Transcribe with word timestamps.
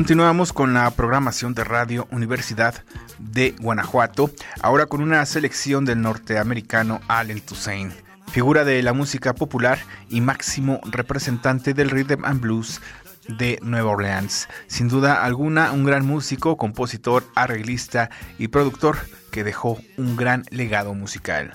Continuamos 0.00 0.54
con 0.54 0.72
la 0.72 0.90
programación 0.92 1.52
de 1.52 1.62
Radio 1.62 2.08
Universidad 2.10 2.74
de 3.18 3.54
Guanajuato, 3.60 4.30
ahora 4.62 4.86
con 4.86 5.02
una 5.02 5.26
selección 5.26 5.84
del 5.84 6.00
norteamericano 6.00 7.02
Allen 7.06 7.42
Toussaint, 7.42 7.92
figura 8.32 8.64
de 8.64 8.82
la 8.82 8.94
música 8.94 9.34
popular 9.34 9.78
y 10.08 10.22
máximo 10.22 10.80
representante 10.90 11.74
del 11.74 11.90
rhythm 11.90 12.24
and 12.24 12.40
blues 12.40 12.80
de 13.28 13.58
Nueva 13.60 13.90
Orleans. 13.90 14.48
Sin 14.68 14.88
duda 14.88 15.22
alguna, 15.22 15.70
un 15.70 15.84
gran 15.84 16.06
músico, 16.06 16.56
compositor, 16.56 17.26
arreglista 17.34 18.08
y 18.38 18.48
productor 18.48 18.96
que 19.30 19.44
dejó 19.44 19.78
un 19.98 20.16
gran 20.16 20.44
legado 20.48 20.94
musical. 20.94 21.52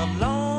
I'm 0.00 0.18
long 0.18 0.49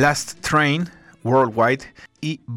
Last 0.00 0.42
Train, 0.42 0.88
Worldwide 1.24 1.84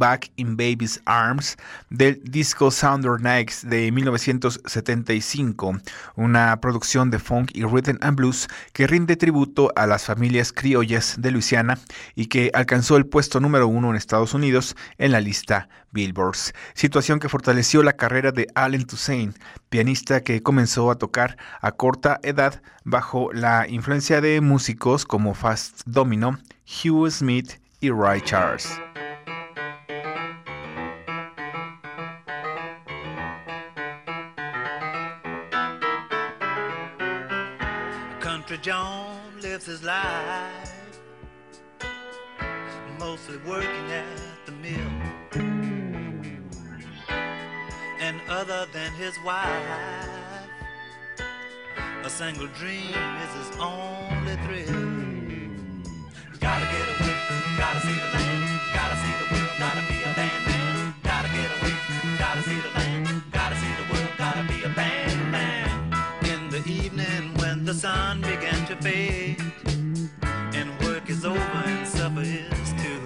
Back 0.04 0.34
in 0.36 0.58
Baby's 0.58 1.02
Arms 1.06 1.56
del 1.90 2.22
disco 2.26 2.72
Sounder 2.72 3.22
Nights 3.22 3.66
de 3.66 3.90
1975, 3.90 5.80
una 6.18 6.60
producción 6.60 7.10
de 7.10 7.20
funk 7.20 7.52
y 7.54 7.64
rhythm 7.64 7.96
and 8.02 8.18
blues 8.18 8.50
que 8.74 8.86
rinde 8.86 9.16
tributo 9.16 9.72
a 9.78 9.88
las 9.88 10.04
familias 10.04 10.52
criollas 10.52 11.16
de 11.22 11.32
Luisiana 11.32 11.80
y 12.16 12.26
que 12.26 12.52
alcanzó 12.54 12.98
el 12.98 13.06
puesto 13.06 13.40
número 13.40 13.70
uno 13.70 13.92
en 13.92 13.96
Estados 13.96 14.34
Unidos 14.34 14.76
en 14.98 15.14
la 15.14 15.22
lista 15.22 15.70
Billboards, 15.94 16.54
situación 16.74 17.22
que 17.22 17.30
fortaleció 17.30 17.82
la 17.82 17.94
carrera 17.94 18.34
de 18.34 18.48
Allen 18.56 18.86
Toussaint, 18.86 19.38
pianista 19.70 20.20
que 20.20 20.44
comenzó 20.44 20.92
a 20.92 20.98
tocar 20.98 21.38
a 21.62 21.72
corta 21.72 22.20
edad 22.24 22.62
bajo 22.84 23.32
la 23.32 23.70
influencia 23.70 24.20
de 24.20 24.42
músicos 24.42 25.06
como 25.06 25.34
Fast 25.34 25.84
Domino, 25.86 26.40
Hugh 26.68 27.10
Smith 27.10 27.54
y 27.80 27.90
Ray 27.90 28.20
Charles. 28.20 28.82
John 38.64 39.20
lives 39.42 39.66
his 39.66 39.84
life 39.84 40.74
mostly 42.98 43.36
working 43.46 43.92
at 43.92 44.06
the 44.46 44.54
mill. 44.54 44.80
And 48.00 48.22
other 48.30 48.66
than 48.72 48.94
his 48.94 49.18
wife, 49.26 50.48
a 52.06 52.10
single 52.10 52.48
dream 52.48 52.96
is 53.26 53.34
his 53.36 53.60
only 53.60 54.38
thrill. 54.46 54.94
Gotta 56.40 56.66
get 56.72 56.88
away, 56.94 57.18
gotta 57.58 57.82
see 57.82 57.94
the 57.94 58.10
land, 58.16 58.62
gotta 58.74 58.96
see 58.96 59.14
the 59.20 59.36
world, 59.36 59.52
gotta 59.60 59.82
be 59.92 60.03
sun 67.84 68.22
began 68.22 68.66
to 68.66 68.78
fade, 68.78 69.36
and 70.54 70.70
work 70.86 71.10
is 71.10 71.26
over 71.26 71.60
and 71.66 71.86
supper 71.86 72.22
is 72.22 72.70
too. 72.82 73.02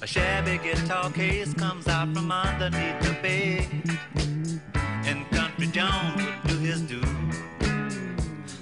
A 0.00 0.06
shabby 0.06 0.56
guitar 0.58 1.10
case 1.10 1.52
comes 1.52 1.88
out 1.88 2.14
from 2.14 2.30
underneath 2.30 3.00
the 3.00 3.14
bed, 3.20 3.66
and 5.04 5.28
Country 5.32 5.66
John 5.66 6.14
would 6.14 6.42
do 6.46 6.58
his 6.58 6.80
due. 6.82 7.02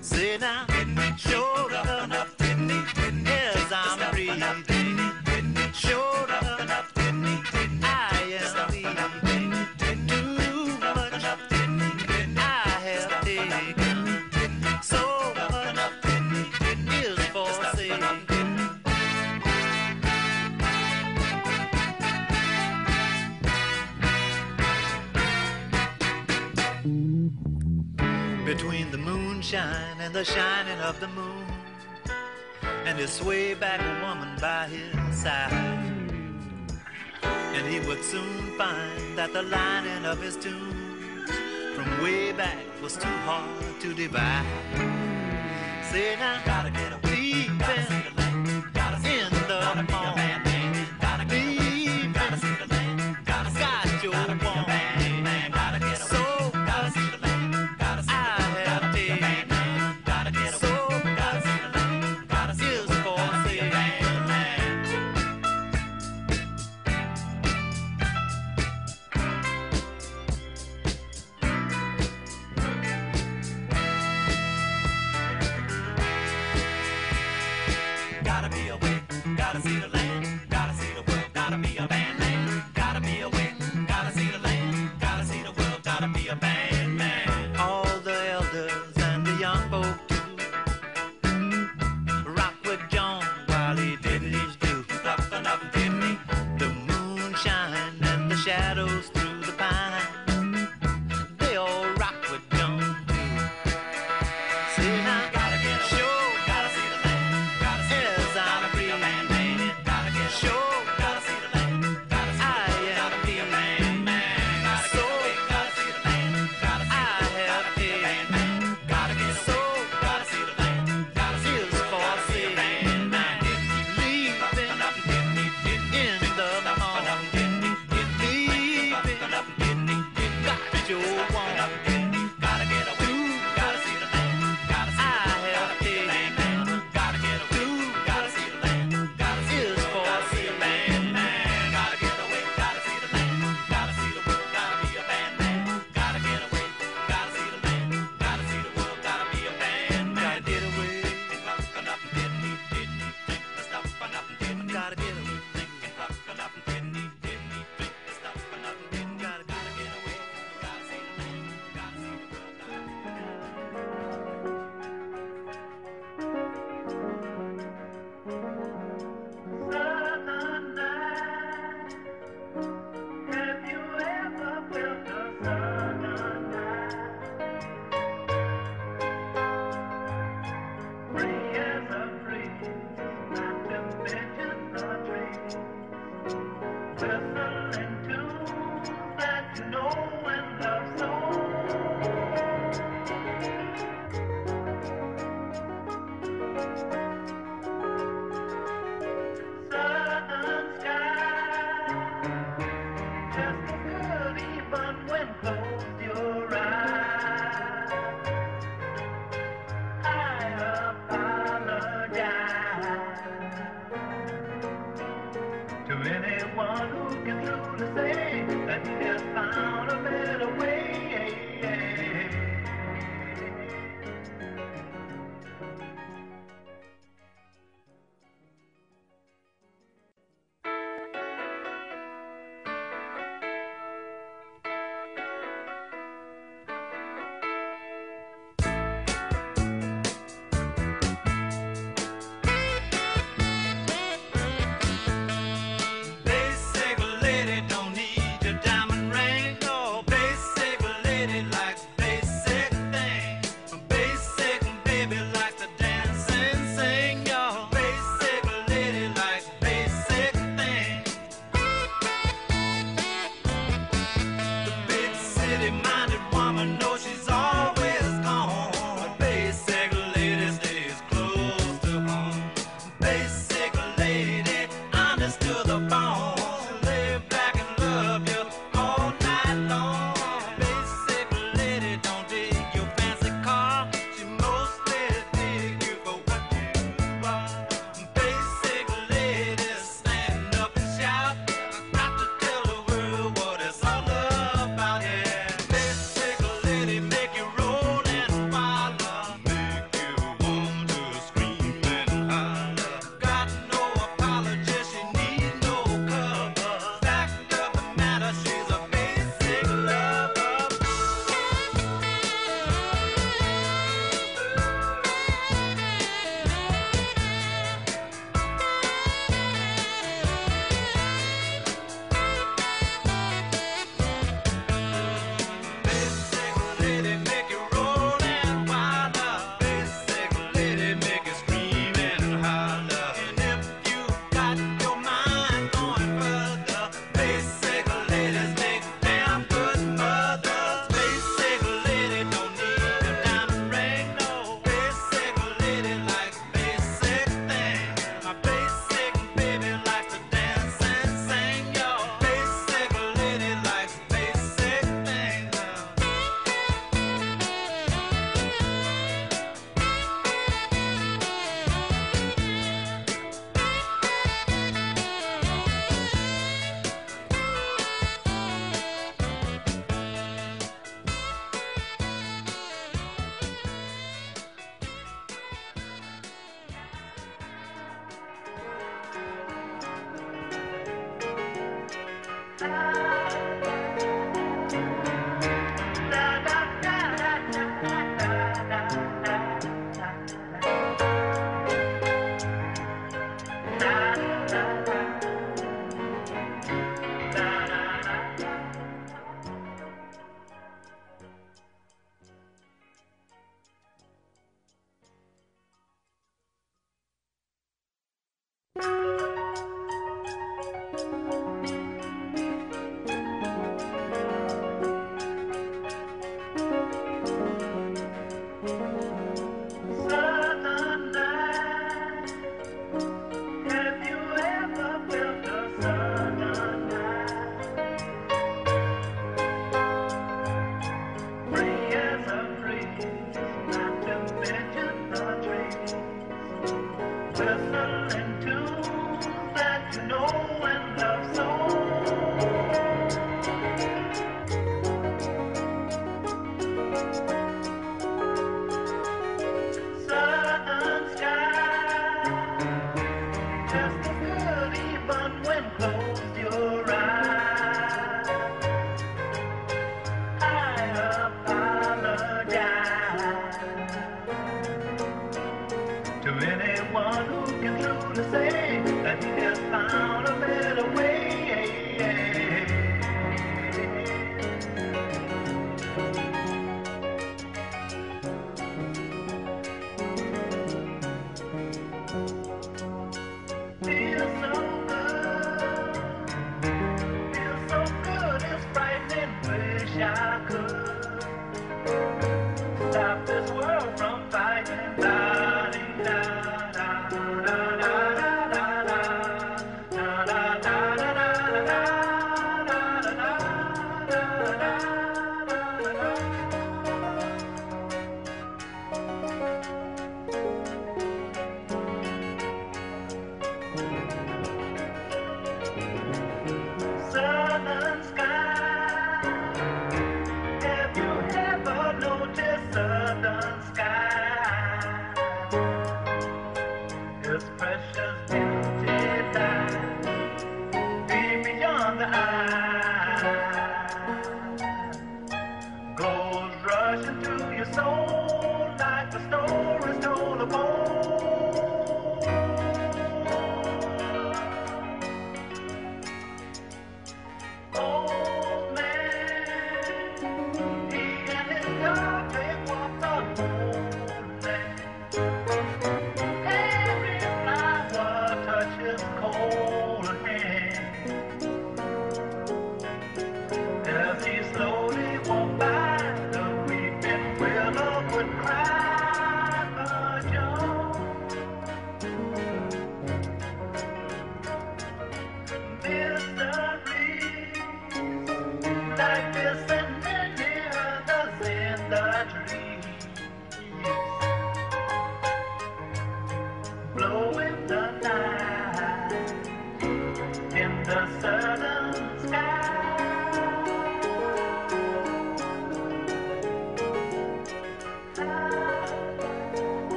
Say 0.00 0.38
now, 0.38 0.66
sure 1.16 1.70
enough, 2.04 2.36
didn't 2.36 2.70
he? 2.70 2.80
Yes, 3.24 3.72
I'm 3.72 3.98
breathing. 4.12 5.02
Sure 5.72 6.26
Between 28.56 28.92
the 28.92 28.98
moonshine 28.98 29.98
and 29.98 30.14
the 30.14 30.24
shining 30.24 30.78
of 30.78 31.00
the 31.00 31.08
moon, 31.08 31.44
and 32.86 32.96
his 32.96 33.10
sway 33.10 33.52
back 33.54 33.80
woman 34.00 34.28
by 34.40 34.68
his 34.68 35.16
side. 35.16 35.52
And 37.24 37.66
he 37.66 37.80
would 37.80 38.04
soon 38.04 38.56
find 38.56 39.18
that 39.18 39.32
the 39.32 39.42
lining 39.42 40.04
of 40.04 40.22
his 40.22 40.36
tune 40.36 41.26
from 41.74 42.00
way 42.00 42.30
back 42.30 42.64
was 42.80 42.96
too 42.96 43.16
hard 43.26 43.80
to 43.80 43.92
divide. 43.92 44.46
Say 45.90 46.14
now, 46.14 46.40
gotta 46.46 46.70
get 46.70 46.92
a 46.92 47.06
deep 47.08 47.50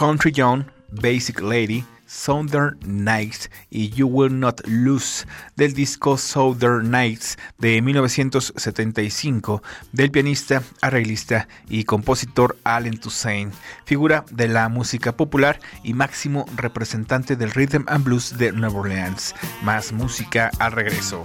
Country 0.00 0.32
John, 0.34 0.64
Basic 0.92 1.42
Lady, 1.42 1.84
Southern 2.06 2.78
Nights 2.86 3.50
y 3.68 3.90
You 3.90 4.06
Will 4.06 4.40
Not 4.40 4.66
Lose 4.66 5.26
del 5.56 5.74
disco 5.74 6.16
Southern 6.16 6.90
Nights 6.90 7.36
de 7.58 7.82
1975 7.82 9.62
del 9.92 10.10
pianista, 10.10 10.62
arreglista 10.80 11.48
y 11.68 11.84
compositor 11.84 12.56
Allen 12.64 12.98
Toussaint, 12.98 13.52
figura 13.84 14.24
de 14.30 14.48
la 14.48 14.70
música 14.70 15.14
popular 15.14 15.60
y 15.84 15.92
máximo 15.92 16.46
representante 16.56 17.36
del 17.36 17.50
rhythm 17.50 17.84
and 17.86 18.02
blues 18.02 18.38
de 18.38 18.52
Nueva 18.52 18.80
Orleans. 18.80 19.34
Más 19.62 19.92
música 19.92 20.50
al 20.60 20.72
regreso. 20.72 21.24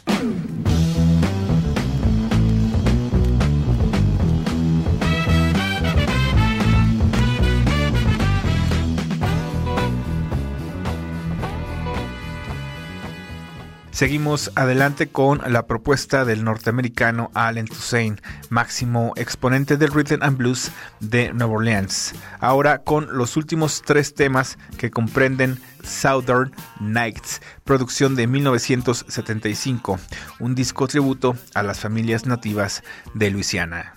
Seguimos 14.01 14.51
adelante 14.55 15.09
con 15.09 15.41
la 15.45 15.67
propuesta 15.67 16.25
del 16.25 16.43
norteamericano 16.43 17.29
Allen 17.35 17.67
Toussaint, 17.67 18.19
máximo 18.49 19.13
exponente 19.15 19.77
del 19.77 19.91
rhythm 19.91 20.23
and 20.23 20.37
blues 20.39 20.71
de 21.01 21.31
Nueva 21.33 21.53
Orleans. 21.53 22.15
Ahora 22.39 22.79
con 22.79 23.15
los 23.15 23.37
últimos 23.37 23.83
tres 23.85 24.15
temas 24.15 24.57
que 24.79 24.89
comprenden 24.89 25.59
Southern 25.83 26.51
Nights, 26.79 27.43
producción 27.63 28.15
de 28.15 28.25
1975, 28.25 29.99
un 30.39 30.55
disco 30.55 30.87
tributo 30.87 31.35
a 31.53 31.61
las 31.61 31.79
familias 31.79 32.25
nativas 32.25 32.81
de 33.13 33.29
Luisiana. 33.29 33.93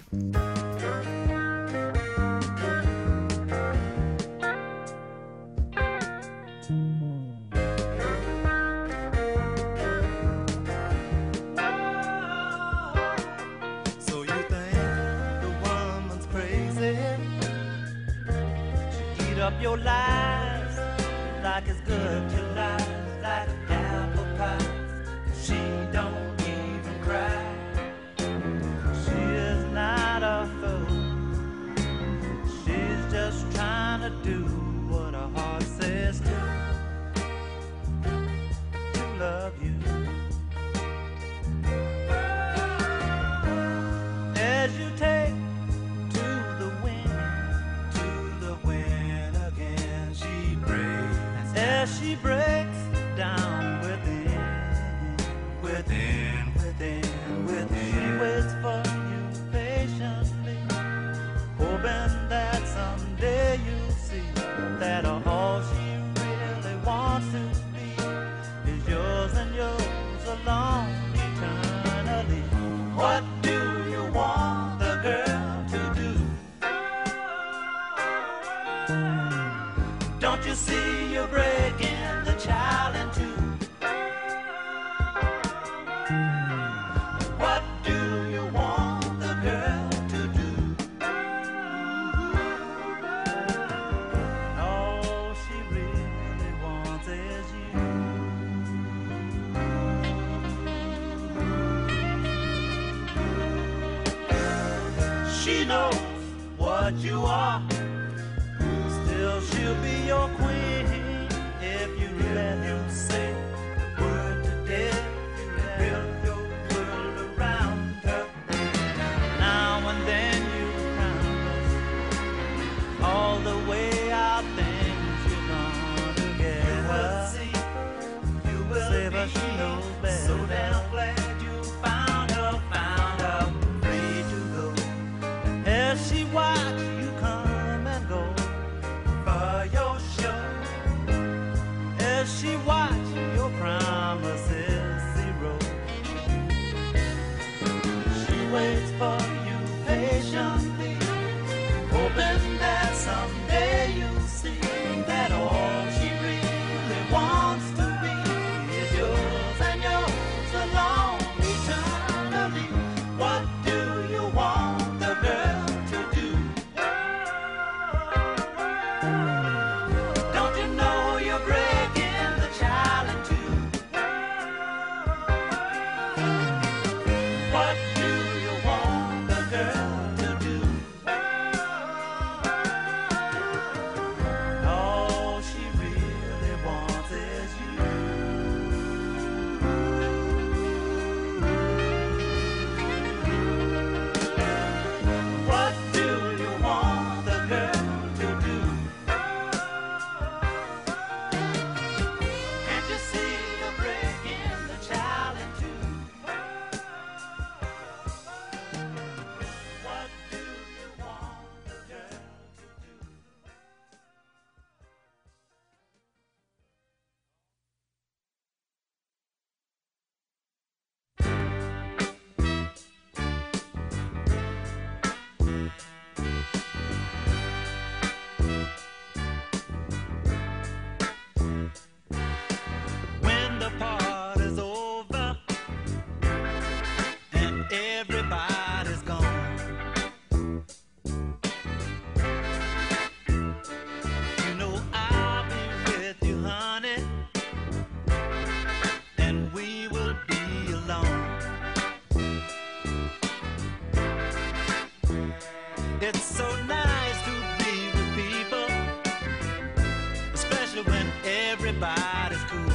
everybody's 261.55 262.43
cool. 262.51 262.73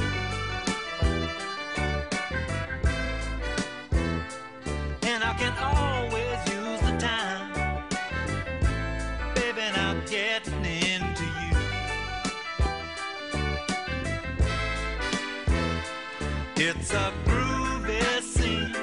And 5.02 5.22
I 5.22 5.34
can 5.38 5.54
always 5.60 6.38
use 6.48 6.80
the 6.88 6.96
time, 6.98 7.84
baby, 9.34 9.60
and 9.60 9.76
I'm 9.76 10.00
getting 10.06 10.64
into 10.64 11.24
you. 11.40 11.56
It's 16.56 16.94
a 16.94 17.12
groovy 17.26 18.22
scene, 18.22 18.74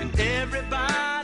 and 0.00 0.20
everybody. 0.20 1.15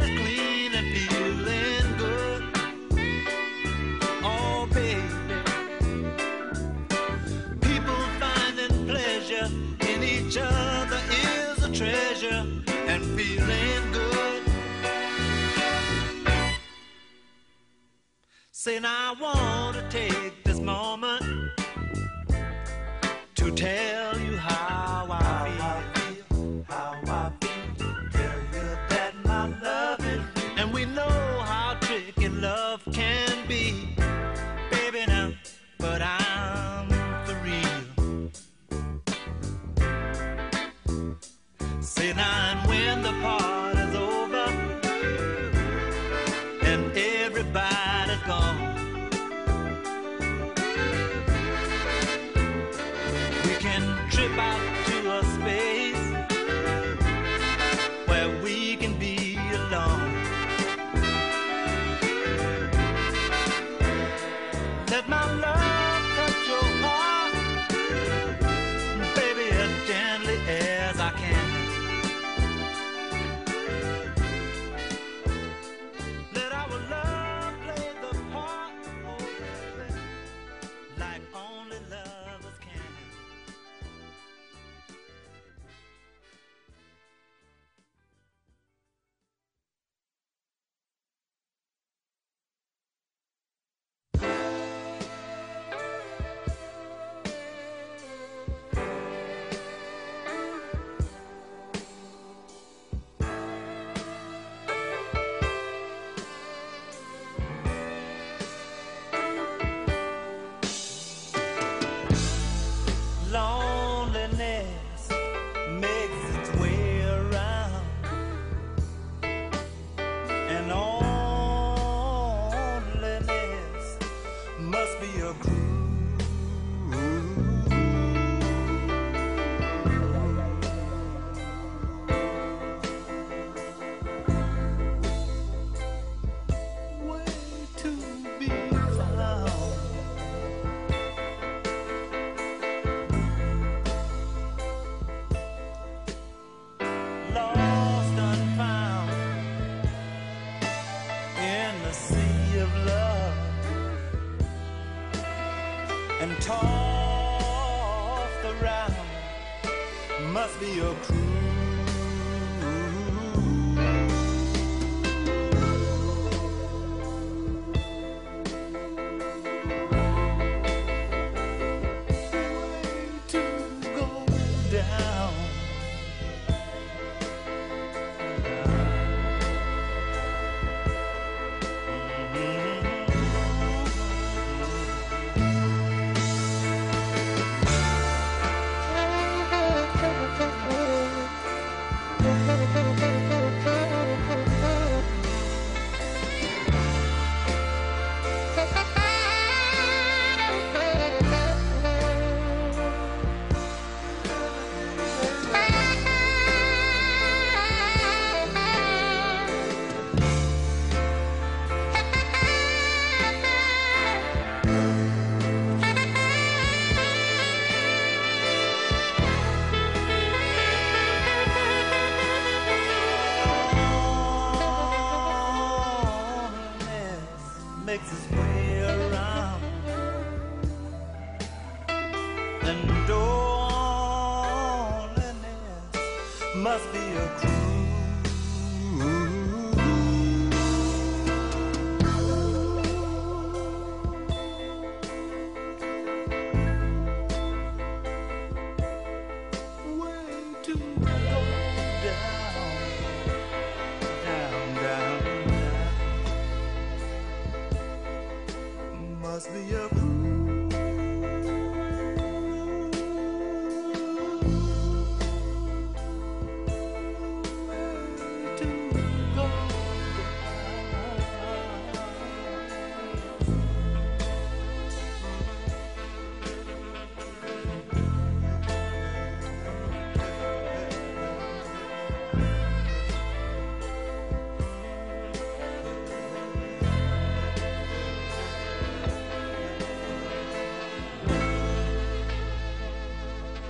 Saying 18.64 18.84
I 18.84 19.12
want 19.20 19.74
to 19.74 19.82
take 19.90 20.44
this 20.44 20.60
moment 20.60 21.20
to 23.34 23.50
tell 23.50 24.16
you 24.20 24.36
how. 24.36 24.91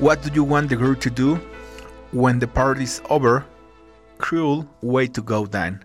What 0.03 0.21
Do 0.21 0.35
You 0.35 0.43
Want 0.43 0.69
the 0.69 0.75
Girl 0.75 0.97
to 0.97 1.11
Do? 1.11 1.37
When 2.11 2.41
the 2.41 2.49
Party's 2.49 3.01
Over, 3.09 3.47
Cruel 4.19 4.69
Way 4.81 5.07
to 5.07 5.23
Go 5.23 5.47
Dan, 5.47 5.85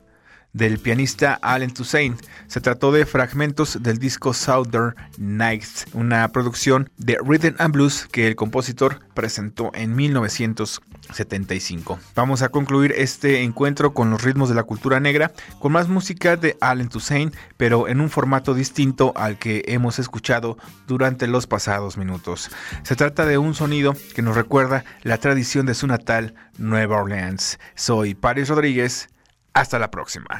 del 0.53 0.79
pianista 0.79 1.37
Alan 1.41 1.73
Toussaint. 1.73 2.21
Se 2.47 2.61
trató 2.61 2.91
de 2.91 3.05
fragmentos 3.05 3.81
del 3.81 3.99
disco 3.99 4.33
Southern 4.33 4.95
Nights, 5.17 5.85
una 5.93 6.27
producción 6.29 6.89
de 6.97 7.17
Rhythm 7.23 7.55
and 7.59 7.73
Blues 7.73 8.07
que 8.11 8.27
el 8.27 8.35
compositor 8.35 8.99
presentó 9.13 9.71
en 9.73 9.95
1975. 9.95 11.99
Vamos 12.15 12.41
a 12.41 12.49
concluir 12.49 12.93
este 12.97 13.43
encuentro 13.43 13.93
con 13.93 14.09
los 14.09 14.23
ritmos 14.23 14.49
de 14.49 14.55
la 14.55 14.63
cultura 14.63 14.99
negra, 14.99 15.31
con 15.59 15.71
más 15.71 15.89
música 15.89 16.37
de 16.37 16.57
Alan 16.59 16.89
Toussaint, 16.89 17.35
pero 17.57 17.87
en 17.87 18.01
un 18.01 18.09
formato 18.09 18.53
distinto 18.53 19.13
al 19.15 19.37
que 19.37 19.63
hemos 19.67 19.99
escuchado 19.99 20.57
durante 20.87 21.27
los 21.27 21.47
pasados 21.47 21.97
minutos. 21.97 22.49
Se 22.83 22.95
trata 22.95 23.25
de 23.25 23.37
un 23.37 23.53
sonido 23.53 23.95
que 24.15 24.21
nos 24.21 24.35
recuerda 24.35 24.83
la 25.03 25.17
tradición 25.17 25.65
de 25.65 25.75
su 25.75 25.87
natal 25.87 26.33
Nueva 26.57 26.97
Orleans. 26.97 27.59
Soy 27.75 28.15
Paris 28.15 28.49
Rodríguez. 28.49 29.09
Hasta 29.57 29.79
la 29.79 29.89
próxima. 29.89 30.39